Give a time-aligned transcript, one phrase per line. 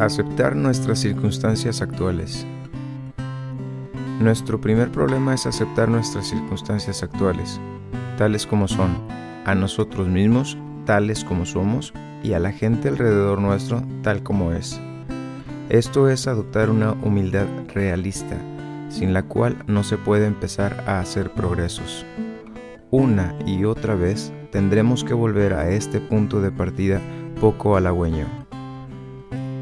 [0.00, 2.46] Aceptar nuestras circunstancias actuales.
[4.20, 7.60] Nuestro primer problema es aceptar nuestras circunstancias actuales,
[8.16, 8.96] tales como son,
[9.44, 11.92] a nosotros mismos, tales como somos,
[12.22, 14.80] y a la gente alrededor nuestro, tal como es.
[15.68, 18.36] Esto es adoptar una humildad realista,
[18.90, 22.06] sin la cual no se puede empezar a hacer progresos.
[22.92, 27.00] Una y otra vez tendremos que volver a este punto de partida
[27.40, 28.47] poco halagüeño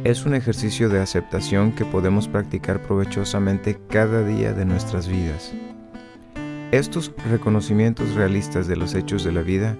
[0.06, 5.52] es un ejercicio de aceptación que podemos practicar provechosamente cada día de nuestras vidas.
[6.70, 9.76] Estos reconocimientos realistas de los hechos de la vida,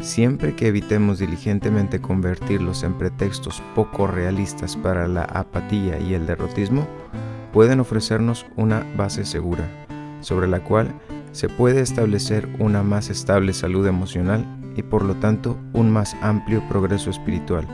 [0.00, 6.88] siempre que evitemos diligentemente convertirlos en pretextos poco realistas para la apatía y el derrotismo,
[7.52, 9.68] pueden ofrecernos una base segura,
[10.20, 10.92] sobre la cual
[11.30, 16.60] se puede establecer una más estable salud emocional y por lo tanto un más amplio
[16.68, 17.68] progreso espiritual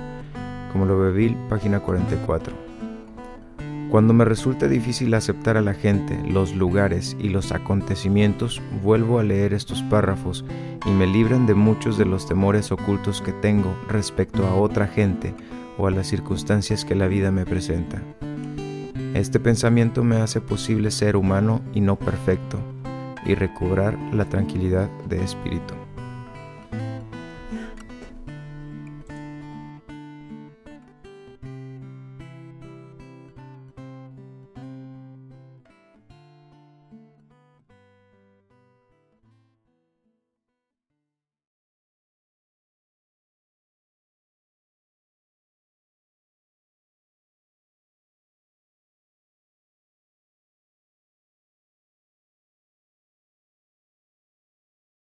[0.77, 2.55] como lo Bill, página 44.
[3.89, 9.23] Cuando me resulta difícil aceptar a la gente, los lugares y los acontecimientos, vuelvo a
[9.23, 10.45] leer estos párrafos
[10.85, 15.33] y me libran de muchos de los temores ocultos que tengo respecto a otra gente
[15.79, 18.03] o a las circunstancias que la vida me presenta.
[19.15, 22.59] Este pensamiento me hace posible ser humano y no perfecto,
[23.25, 25.86] y recobrar la tranquilidad de espíritu.